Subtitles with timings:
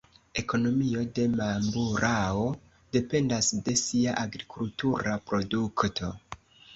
[0.41, 2.47] Ekonomio de Mamburao
[2.97, 6.11] dependas de sia agrikultura produkto.